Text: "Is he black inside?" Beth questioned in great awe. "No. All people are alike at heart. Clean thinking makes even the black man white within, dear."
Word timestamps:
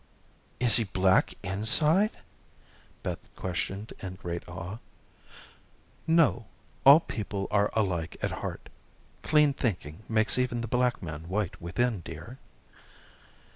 "Is 0.59 0.77
he 0.77 0.83
black 0.83 1.35
inside?" 1.43 2.09
Beth 3.03 3.29
questioned 3.35 3.93
in 3.99 4.15
great 4.15 4.41
awe. 4.49 4.79
"No. 6.07 6.47
All 6.87 7.01
people 7.01 7.47
are 7.51 7.69
alike 7.75 8.17
at 8.23 8.31
heart. 8.41 8.69
Clean 9.21 9.53
thinking 9.53 10.01
makes 10.09 10.39
even 10.39 10.61
the 10.61 10.67
black 10.67 11.03
man 11.03 11.29
white 11.29 11.61
within, 11.61 11.99
dear." 11.99 12.39